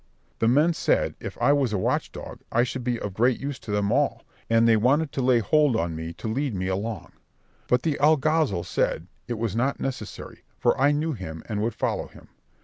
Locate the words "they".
4.67-4.75